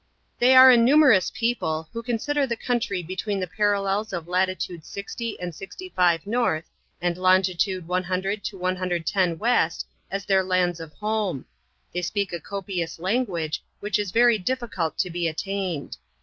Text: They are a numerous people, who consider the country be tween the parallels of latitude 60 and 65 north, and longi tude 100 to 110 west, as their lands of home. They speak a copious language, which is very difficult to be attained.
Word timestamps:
They 0.39 0.55
are 0.55 0.71
a 0.71 0.77
numerous 0.77 1.29
people, 1.29 1.87
who 1.93 2.01
consider 2.01 2.47
the 2.47 2.55
country 2.55 3.03
be 3.03 3.15
tween 3.15 3.39
the 3.39 3.45
parallels 3.45 4.11
of 4.11 4.27
latitude 4.27 4.83
60 4.83 5.39
and 5.39 5.53
65 5.53 6.25
north, 6.25 6.65
and 6.99 7.17
longi 7.17 7.55
tude 7.55 7.87
100 7.87 8.43
to 8.45 8.57
110 8.57 9.37
west, 9.37 9.85
as 10.09 10.25
their 10.25 10.41
lands 10.43 10.79
of 10.79 10.91
home. 10.93 11.45
They 11.93 12.01
speak 12.01 12.33
a 12.33 12.39
copious 12.39 12.97
language, 12.97 13.61
which 13.79 13.99
is 13.99 14.09
very 14.09 14.39
difficult 14.39 14.97
to 14.97 15.11
be 15.11 15.27
attained. 15.27 15.97